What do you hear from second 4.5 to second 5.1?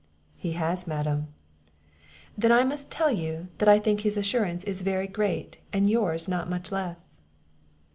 is very